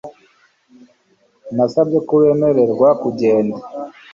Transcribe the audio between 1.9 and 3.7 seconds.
ko bemererwa kugenda